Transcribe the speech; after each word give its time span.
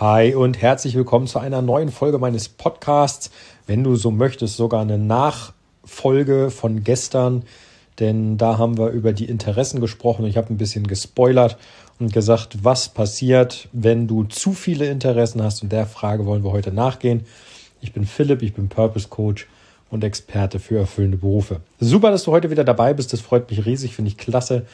Hi 0.00 0.34
und 0.34 0.62
herzlich 0.62 0.94
willkommen 0.94 1.26
zu 1.26 1.40
einer 1.40 1.60
neuen 1.60 1.90
Folge 1.90 2.18
meines 2.18 2.48
Podcasts. 2.48 3.30
Wenn 3.66 3.84
du 3.84 3.96
so 3.96 4.10
möchtest, 4.10 4.56
sogar 4.56 4.80
eine 4.80 4.96
Nachfolge 4.96 6.50
von 6.50 6.84
gestern, 6.84 7.42
denn 7.98 8.38
da 8.38 8.56
haben 8.56 8.78
wir 8.78 8.88
über 8.92 9.12
die 9.12 9.26
Interessen 9.26 9.78
gesprochen. 9.78 10.24
Ich 10.24 10.38
habe 10.38 10.48
ein 10.48 10.56
bisschen 10.56 10.86
gespoilert 10.86 11.58
und 11.98 12.14
gesagt, 12.14 12.64
was 12.64 12.88
passiert, 12.88 13.68
wenn 13.74 14.08
du 14.08 14.24
zu 14.24 14.54
viele 14.54 14.86
Interessen 14.86 15.42
hast. 15.42 15.62
Und 15.62 15.70
der 15.70 15.84
Frage 15.84 16.24
wollen 16.24 16.44
wir 16.44 16.52
heute 16.52 16.72
nachgehen. 16.72 17.26
Ich 17.82 17.92
bin 17.92 18.06
Philipp, 18.06 18.40
ich 18.40 18.54
bin 18.54 18.70
Purpose 18.70 19.08
Coach 19.08 19.48
und 19.90 20.02
Experte 20.02 20.60
für 20.60 20.78
erfüllende 20.78 21.18
Berufe. 21.18 21.60
Super, 21.78 22.10
dass 22.10 22.24
du 22.24 22.32
heute 22.32 22.50
wieder 22.50 22.64
dabei 22.64 22.94
bist. 22.94 23.12
Das 23.12 23.20
freut 23.20 23.50
mich 23.50 23.66
riesig, 23.66 23.96
finde 23.96 24.08
ich 24.08 24.16
klasse. 24.16 24.64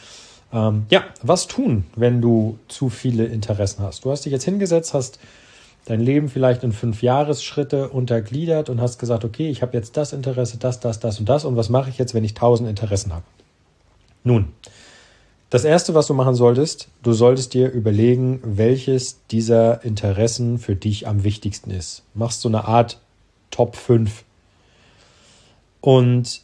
Ähm, 0.53 0.87
ja, 0.91 1.05
was 1.23 1.47
tun, 1.47 1.85
wenn 1.97 2.21
du 2.21 2.59
zu 2.69 2.89
viele 2.89 3.25
Interessen 3.25 3.83
hast? 3.83 4.05
Du 4.05 4.11
hast 4.11 4.25
dich 4.25 4.33
jetzt 4.33 4.45
hingesetzt, 4.45 4.95
hast 4.95 5.19
dein 5.87 6.01
Leben 6.01 6.29
vielleicht 6.29 6.65
in 6.65 6.73
fünf 6.73 7.03
Jahresschritte 7.03 7.89
untergliedert 7.89 8.69
und 8.69 8.81
hast 8.81 8.99
gesagt, 8.99 9.25
okay, 9.25 9.49
ich 9.49 9.63
habe 9.63 9.77
jetzt 9.77 9.97
das 9.97 10.13
Interesse, 10.13 10.59
das, 10.59 10.81
das, 10.81 11.01
das 11.01 11.19
und 11.19 11.29
das 11.29 11.45
und 11.45 11.57
was 11.57 11.69
mache 11.69 11.91
ich 11.91 11.99
jetzt, 11.99 12.15
wenn 12.15 12.25
ich 12.25 12.35
tausend 12.35 12.69
Interessen 12.69 13.13
habe? 13.13 13.25
Nun, 14.25 14.49
das 15.49 15.65
Erste, 15.65 15.95
was 15.95 16.09
du 16.09 16.15
machen 16.15 16.35
solltest, 16.35 16.89
du 17.05 17.13
solltest 17.13 17.55
dir 17.55 17.71
überlegen, 17.71 18.41
welches 18.43 19.21
dieser 19.31 19.85
Interessen 19.85 20.59
für 20.59 20.75
dich 20.75 21.07
am 21.07 21.23
wichtigsten 21.23 21.71
ist. 21.71 22.03
Machst 22.15 22.41
so 22.41 22.49
eine 22.49 22.67
Art 22.67 23.01
Top 23.53 23.77
5. 23.77 24.25
Und 25.81 26.41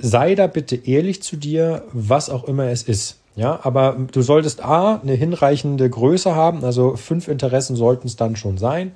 sei 0.00 0.34
da 0.34 0.46
bitte 0.46 0.76
ehrlich 0.76 1.22
zu 1.22 1.36
dir, 1.36 1.84
was 1.92 2.30
auch 2.30 2.44
immer 2.44 2.64
es 2.66 2.82
ist. 2.82 3.18
Ja, 3.36 3.60
aber 3.62 3.96
du 4.10 4.22
solltest 4.22 4.62
A, 4.62 4.96
eine 4.96 5.14
hinreichende 5.14 5.88
Größe 5.88 6.34
haben, 6.34 6.64
also 6.64 6.96
fünf 6.96 7.28
Interessen 7.28 7.76
sollten 7.76 8.08
es 8.08 8.16
dann 8.16 8.36
schon 8.36 8.58
sein. 8.58 8.92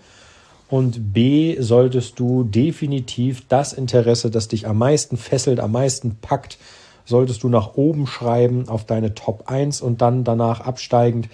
Und 0.69 1.13
B, 1.13 1.57
solltest 1.61 2.19
du 2.19 2.43
definitiv 2.43 3.47
das 3.49 3.73
Interesse, 3.73 4.31
das 4.31 4.49
dich 4.49 4.67
am 4.67 4.79
meisten 4.79 5.17
fesselt, 5.17 5.61
am 5.61 5.73
meisten 5.73 6.17
packt, 6.21 6.59
solltest 7.05 7.43
du 7.43 7.49
nach 7.49 7.75
oben 7.75 8.07
schreiben 8.07 8.69
auf 8.69 8.85
deine 8.85 9.15
Top 9.15 9.45
1 9.47 9.83
und 9.83 10.01
dann 10.01 10.25
danach 10.25 10.61
absteigend. 10.61 11.29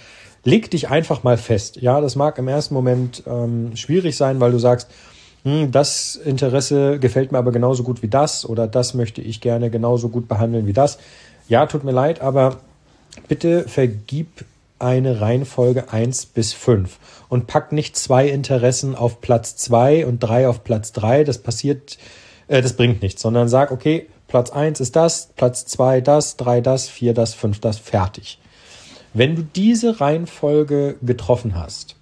Leg 0.45 0.71
dich 0.71 0.89
einfach 0.89 1.23
mal 1.23 1.37
fest. 1.37 1.77
Ja, 1.77 2.01
das 2.01 2.17
mag 2.17 2.39
im 2.39 2.49
ersten 2.49 2.75
Moment 2.75 3.23
ähm, 3.27 3.77
schwierig 3.77 4.17
sein, 4.17 4.41
weil 4.41 4.53
du 4.53 4.59
sagst, 4.59 4.89
hm, 5.45 5.71
das 5.73 6.17
Interesse 6.17 6.99
gefällt 6.99 7.33
mir 7.33 7.39
aber 7.39 7.53
genauso 7.53 7.83
gut 7.83 8.03
wie 8.03 8.09
das 8.09 8.49
oder 8.49 8.67
das 8.67 8.95
möchte 8.95 9.23
ich 9.23 9.41
gerne 9.41 9.71
genauso 9.71 10.09
gut 10.09 10.29
behandeln 10.29 10.67
wie 10.67 10.73
das. 10.73 10.99
Ja, 11.49 11.67
tut 11.67 11.85
mir 11.85 11.93
leid, 11.93 12.21
aber 12.21 12.59
bitte 13.29 13.69
vergib 13.69 14.45
eine 14.79 15.21
Reihenfolge 15.21 15.93
1 15.93 16.27
bis 16.27 16.53
5 16.53 16.99
und 17.29 17.47
pack 17.47 17.73
nicht 17.73 17.97
zwei 17.97 18.29
Interessen 18.29 18.95
auf 18.95 19.21
Platz 19.21 19.57
2 19.57 20.07
und 20.07 20.21
drei 20.21 20.49
auf 20.49 20.65
Platz 20.65 20.93
3. 20.93 21.25
Das 21.25 21.39
passiert, 21.39 21.99
äh, 22.49 22.63
das 22.63 22.75
bringt 22.75 23.03
nichts, 23.03 23.23
sondern 23.23 23.49
sag, 23.49 23.71
okay, 23.71 24.07
Platz 24.27 24.51
1 24.51 24.81
ist 24.81 24.97
das, 24.97 25.31
Platz 25.37 25.67
2 25.67 26.01
das, 26.01 26.37
3 26.37 26.61
das, 26.61 26.89
4 26.89 27.15
das, 27.15 27.35
5 27.35 27.61
das, 27.61 27.79
fertig. 27.79 28.39
Wenn 29.13 29.37
du 29.37 29.43
diese 29.43 30.01
Reihenfolge 30.01 30.97
getroffen 31.03 31.57
hast, 31.57 31.97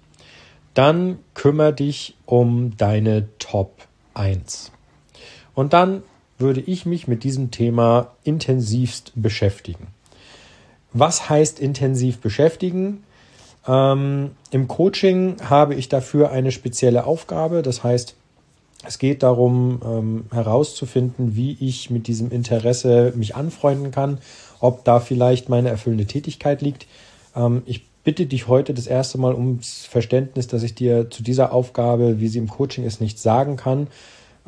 dann 0.73 1.19
kümmere 1.33 1.73
dich 1.73 2.15
um 2.25 2.75
deine 2.77 3.27
Top 3.39 3.87
1. 4.13 4.71
Und 5.53 5.73
dann 5.73 6.03
würde 6.37 6.61
ich 6.61 6.85
mich 6.85 7.07
mit 7.07 7.23
diesem 7.23 7.51
Thema 7.51 8.11
intensivst 8.23 9.11
beschäftigen. 9.15 9.87
Was 10.93 11.29
heißt 11.29 11.59
intensiv 11.59 12.19
beschäftigen? 12.19 13.03
Ähm, 13.67 14.31
Im 14.51 14.67
Coaching 14.67 15.37
habe 15.43 15.75
ich 15.75 15.89
dafür 15.89 16.31
eine 16.31 16.51
spezielle 16.51 17.05
Aufgabe. 17.05 17.61
Das 17.61 17.83
heißt, 17.83 18.15
es 18.85 18.97
geht 18.97 19.23
darum, 19.23 19.81
ähm, 19.83 20.25
herauszufinden, 20.31 21.35
wie 21.35 21.57
ich 21.59 21.89
mit 21.89 22.07
diesem 22.07 22.31
Interesse 22.31 23.11
mich 23.15 23.35
anfreunden 23.35 23.91
kann, 23.91 24.19
ob 24.61 24.85
da 24.85 24.99
vielleicht 25.01 25.49
meine 25.49 25.69
erfüllende 25.69 26.05
Tätigkeit 26.05 26.61
liegt. 26.61 26.87
Ähm, 27.35 27.61
ich 27.65 27.88
bitte 28.03 28.25
dich 28.25 28.47
heute 28.47 28.73
das 28.73 28.87
erste 28.87 29.17
Mal 29.17 29.33
ums 29.33 29.85
Verständnis, 29.85 30.47
dass 30.47 30.63
ich 30.63 30.75
dir 30.75 31.09
zu 31.09 31.23
dieser 31.23 31.51
Aufgabe, 31.53 32.19
wie 32.19 32.27
sie 32.27 32.39
im 32.39 32.47
Coaching 32.47 32.85
ist, 32.85 33.01
nichts 33.01 33.21
sagen 33.21 33.57
kann, 33.57 33.87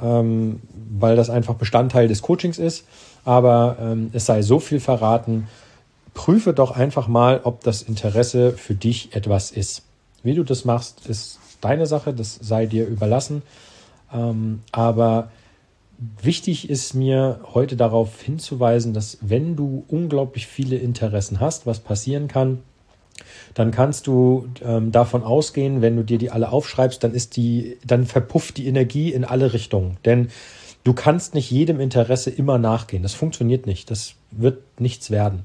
ähm, 0.02 0.62
weil 0.90 1.16
das 1.16 1.30
einfach 1.30 1.56
Bestandteil 1.56 2.08
des 2.08 2.22
Coachings 2.22 2.58
ist. 2.58 2.86
Aber 3.24 3.78
ähm, 3.80 4.10
es 4.14 4.26
sei 4.26 4.42
so 4.42 4.60
viel 4.60 4.80
verraten, 4.80 5.48
prüfe 6.14 6.54
doch 6.54 6.72
einfach 6.72 7.08
mal, 7.08 7.42
ob 7.44 7.64
das 7.64 7.82
Interesse 7.82 8.54
für 8.54 8.76
dich 8.76 9.16
etwas 9.16 9.52
ist. 9.52 9.84
Wie 10.24 10.34
du 10.34 10.44
das 10.44 10.66
machst, 10.66 11.08
ist 11.08 11.40
deine 11.62 11.86
Sache, 11.86 12.14
das 12.14 12.40
sei 12.42 12.66
dir 12.66 12.88
überlassen. 12.88 13.42
Ähm, 14.14 14.62
aber 14.72 15.32
wichtig 16.22 16.70
ist 16.70 16.94
mir 16.94 17.40
heute 17.54 17.76
darauf 17.76 18.22
hinzuweisen, 18.22 18.94
dass 18.94 19.20
wenn 19.22 19.56
du 19.56 19.86
unglaublich 19.88 20.48
viele 20.48 20.78
Interessen 20.78 21.40
hast, 21.40 21.66
was 21.66 21.80
passieren 21.80 22.28
kann, 22.28 22.60
dann 23.54 23.72
kannst 23.72 24.08
du 24.08 24.48
ähm, 24.64 24.92
davon 24.92 25.24
ausgehen, 25.24 25.82
wenn 25.82 25.96
du 25.96 26.04
dir 26.04 26.18
die 26.18 26.32
alle 26.32 26.52
aufschreibst, 26.52 27.04
dann 27.04 27.14
ist 27.14 27.36
die, 27.36 27.78
dann 27.86 28.06
verpufft 28.06 28.58
die 28.58 28.68
Energie 28.68 29.12
in 29.12 29.26
alle 29.26 29.54
Richtungen. 29.54 29.98
Denn 30.06 30.30
du 30.84 30.94
kannst 30.94 31.34
nicht 31.34 31.52
jedem 31.52 31.80
Interesse 31.80 32.30
immer 32.30 32.58
nachgehen. 32.58 33.04
Das 33.04 33.14
funktioniert 33.14 33.66
nicht. 33.66 33.92
Das 33.92 34.16
wird 34.32 34.80
nichts 34.80 35.12
werden. 35.12 35.44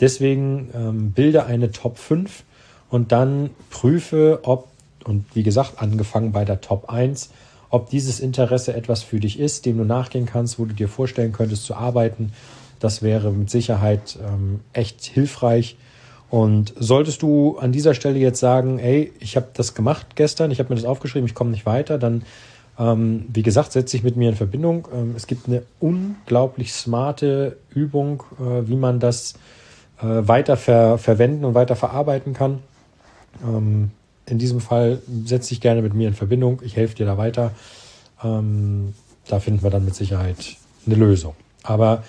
Deswegen 0.00 0.70
ähm, 0.74 1.12
bilde 1.12 1.46
eine 1.46 1.70
Top 1.70 1.98
5 1.98 2.44
und 2.90 3.12
dann 3.12 3.50
prüfe, 3.70 4.40
ob, 4.42 4.68
und 5.04 5.24
wie 5.34 5.42
gesagt, 5.42 5.74
angefangen 5.78 6.32
bei 6.32 6.44
der 6.44 6.60
Top 6.60 6.90
1, 6.90 7.30
ob 7.70 7.90
dieses 7.90 8.20
Interesse 8.20 8.74
etwas 8.74 9.02
für 9.02 9.20
dich 9.20 9.38
ist, 9.38 9.66
dem 9.66 9.78
du 9.78 9.84
nachgehen 9.84 10.26
kannst, 10.26 10.58
wo 10.58 10.64
du 10.64 10.74
dir 10.74 10.88
vorstellen 10.88 11.32
könntest 11.32 11.64
zu 11.64 11.74
arbeiten. 11.74 12.32
Das 12.78 13.02
wäre 13.02 13.32
mit 13.32 13.50
Sicherheit 13.50 14.18
ähm, 14.22 14.60
echt 14.72 15.04
hilfreich. 15.04 15.76
Und 16.28 16.74
solltest 16.78 17.22
du 17.22 17.56
an 17.58 17.72
dieser 17.72 17.94
Stelle 17.94 18.18
jetzt 18.18 18.40
sagen, 18.40 18.78
ey, 18.78 19.12
ich 19.20 19.36
habe 19.36 19.48
das 19.54 19.74
gemacht 19.74 20.16
gestern, 20.16 20.50
ich 20.50 20.58
habe 20.58 20.70
mir 20.70 20.76
das 20.76 20.84
aufgeschrieben, 20.84 21.26
ich 21.26 21.34
komme 21.34 21.50
nicht 21.50 21.66
weiter, 21.66 21.98
dann, 21.98 22.22
ähm, 22.78 23.26
wie 23.32 23.42
gesagt, 23.42 23.72
setze 23.72 23.96
dich 23.96 24.04
mit 24.04 24.16
mir 24.16 24.28
in 24.28 24.34
Verbindung. 24.34 24.88
Ähm, 24.92 25.14
es 25.16 25.26
gibt 25.26 25.46
eine 25.46 25.62
unglaublich 25.78 26.72
smarte 26.72 27.56
Übung, 27.70 28.24
äh, 28.40 28.68
wie 28.68 28.76
man 28.76 28.98
das 28.98 29.34
äh, 30.00 30.04
weiter 30.04 30.56
ver 30.56 30.98
verwenden 30.98 31.44
und 31.44 31.54
weiter 31.54 31.76
verarbeiten 31.76 32.34
kann. 32.34 32.58
Ähm, 33.44 33.92
in 34.28 34.38
diesem 34.38 34.60
Fall 34.60 35.00
setz 35.24 35.48
dich 35.48 35.60
gerne 35.60 35.82
mit 35.82 35.94
mir 35.94 36.08
in 36.08 36.14
Verbindung. 36.14 36.60
Ich 36.64 36.76
helfe 36.76 36.96
dir 36.96 37.06
da 37.06 37.16
weiter. 37.16 37.52
Ähm, 38.22 38.94
da 39.28 39.38
finden 39.40 39.62
wir 39.62 39.70
dann 39.70 39.84
mit 39.84 39.94
Sicherheit 39.94 40.56
eine 40.84 40.96
Lösung. 40.96 41.34
Aber 41.62 42.02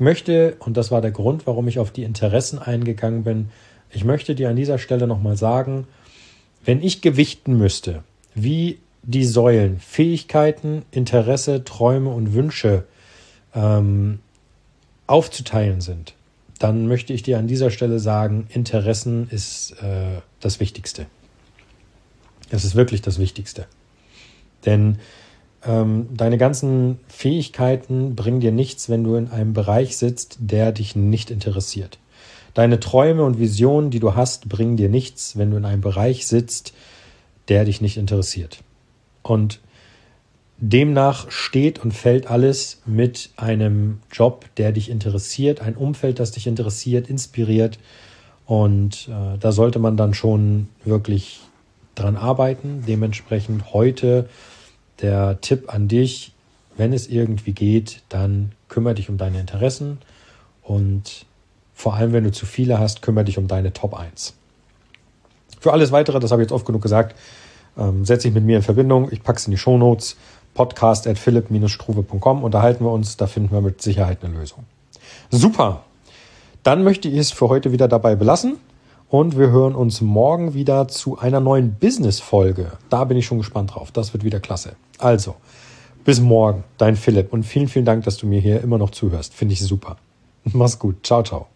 möchte, 0.00 0.56
und 0.60 0.76
das 0.76 0.90
war 0.90 1.00
der 1.00 1.10
Grund, 1.10 1.46
warum 1.46 1.68
ich 1.68 1.78
auf 1.78 1.90
die 1.90 2.04
Interessen 2.04 2.58
eingegangen 2.58 3.24
bin, 3.24 3.50
ich 3.90 4.04
möchte 4.04 4.34
dir 4.34 4.50
an 4.50 4.56
dieser 4.56 4.78
Stelle 4.78 5.06
nochmal 5.06 5.36
sagen, 5.36 5.86
wenn 6.64 6.82
ich 6.82 7.00
gewichten 7.00 7.56
müsste, 7.56 8.02
wie 8.34 8.78
die 9.02 9.24
Säulen 9.24 9.78
Fähigkeiten, 9.80 10.82
Interesse, 10.90 11.64
Träume 11.64 12.10
und 12.10 12.34
Wünsche 12.34 12.84
ähm, 13.54 14.18
aufzuteilen 15.06 15.80
sind, 15.80 16.14
dann 16.58 16.86
möchte 16.88 17.12
ich 17.12 17.22
dir 17.22 17.38
an 17.38 17.46
dieser 17.46 17.70
Stelle 17.70 18.00
sagen, 18.00 18.46
Interessen 18.50 19.28
ist 19.30 19.72
äh, 19.82 20.20
das 20.40 20.60
Wichtigste. 20.60 21.06
Es 22.50 22.64
ist 22.64 22.74
wirklich 22.74 23.00
das 23.00 23.18
Wichtigste. 23.18 23.66
Denn 24.66 24.98
ähm, 25.66 26.08
deine 26.14 26.38
ganzen 26.38 27.00
Fähigkeiten 27.08 28.14
bringen 28.14 28.40
dir 28.40 28.52
nichts, 28.52 28.88
wenn 28.88 29.04
du 29.04 29.16
in 29.16 29.28
einem 29.28 29.52
Bereich 29.52 29.96
sitzt, 29.96 30.38
der 30.40 30.72
dich 30.72 30.96
nicht 30.96 31.30
interessiert. 31.30 31.98
Deine 32.54 32.80
Träume 32.80 33.24
und 33.24 33.38
Visionen, 33.38 33.90
die 33.90 34.00
du 34.00 34.14
hast, 34.14 34.48
bringen 34.48 34.76
dir 34.76 34.88
nichts, 34.88 35.36
wenn 35.36 35.50
du 35.50 35.56
in 35.56 35.64
einem 35.64 35.80
Bereich 35.80 36.26
sitzt, 36.26 36.72
der 37.48 37.64
dich 37.64 37.80
nicht 37.80 37.96
interessiert. 37.96 38.62
Und 39.22 39.60
Demnach 40.58 41.30
steht 41.30 41.78
und 41.78 41.92
fällt 41.92 42.28
alles 42.28 42.82
mit 42.84 43.30
einem 43.36 44.00
Job, 44.10 44.46
der 44.56 44.72
dich 44.72 44.90
interessiert, 44.90 45.60
ein 45.60 45.76
Umfeld, 45.76 46.18
das 46.18 46.32
dich 46.32 46.48
interessiert, 46.48 47.08
inspiriert. 47.08 47.78
Und 48.44 49.08
äh, 49.08 49.38
da 49.38 49.52
sollte 49.52 49.78
man 49.78 49.96
dann 49.96 50.14
schon 50.14 50.68
wirklich 50.84 51.40
dran 51.94 52.16
arbeiten. 52.16 52.82
Dementsprechend 52.88 53.72
heute 53.72 54.28
der 55.00 55.40
Tipp 55.40 55.72
an 55.72 55.88
dich, 55.88 56.32
wenn 56.76 56.92
es 56.92 57.08
irgendwie 57.08 57.52
geht, 57.52 58.02
dann 58.08 58.52
kümmere 58.68 58.94
dich 58.94 59.08
um 59.08 59.18
deine 59.18 59.40
Interessen 59.40 59.98
und 60.62 61.26
vor 61.74 61.94
allem, 61.94 62.12
wenn 62.12 62.24
du 62.24 62.32
zu 62.32 62.44
viele 62.44 62.78
hast, 62.78 63.02
kümmere 63.02 63.24
dich 63.24 63.38
um 63.38 63.46
deine 63.46 63.72
Top 63.72 63.94
1. 63.94 64.34
Für 65.60 65.72
alles 65.72 65.92
weitere, 65.92 66.20
das 66.20 66.30
habe 66.30 66.42
ich 66.42 66.46
jetzt 66.46 66.52
oft 66.52 66.66
genug 66.66 66.82
gesagt, 66.82 67.16
ähm, 67.76 68.04
setze 68.04 68.28
dich 68.28 68.34
mit 68.34 68.44
mir 68.44 68.56
in 68.56 68.62
Verbindung. 68.62 69.08
Ich 69.12 69.22
packe 69.22 69.38
es 69.38 69.46
in 69.46 69.52
die 69.52 69.58
Show 69.58 69.78
Notes 69.78 70.16
podcast 70.54 71.06
at 71.06 71.18
philipp-struve.com 71.18 72.42
unterhalten 72.42 72.84
wir 72.84 72.90
uns, 72.90 73.16
da 73.16 73.28
finden 73.28 73.52
wir 73.52 73.60
mit 73.60 73.80
Sicherheit 73.80 74.24
eine 74.24 74.34
Lösung. 74.34 74.64
Super. 75.30 75.84
Dann 76.64 76.82
möchte 76.82 77.08
ich 77.08 77.16
es 77.16 77.30
für 77.30 77.48
heute 77.48 77.70
wieder 77.70 77.86
dabei 77.86 78.16
belassen 78.16 78.56
Und 79.10 79.38
wir 79.38 79.48
hören 79.48 79.74
uns 79.74 80.02
morgen 80.02 80.52
wieder 80.52 80.86
zu 80.86 81.18
einer 81.18 81.40
neuen 81.40 81.74
Business-Folge. 81.74 82.72
Da 82.90 83.04
bin 83.04 83.16
ich 83.16 83.24
schon 83.24 83.38
gespannt 83.38 83.74
drauf. 83.74 83.90
Das 83.90 84.12
wird 84.12 84.22
wieder 84.22 84.38
klasse. 84.38 84.76
Also, 84.98 85.36
bis 86.04 86.20
morgen, 86.20 86.64
dein 86.76 86.94
Philipp. 86.94 87.32
Und 87.32 87.44
vielen, 87.44 87.68
vielen 87.68 87.86
Dank, 87.86 88.04
dass 88.04 88.18
du 88.18 88.26
mir 88.26 88.40
hier 88.40 88.60
immer 88.60 88.76
noch 88.76 88.90
zuhörst. 88.90 89.32
Finde 89.32 89.54
ich 89.54 89.60
super. 89.60 89.96
Mach's 90.44 90.78
gut. 90.78 91.06
Ciao, 91.06 91.22
ciao. 91.22 91.46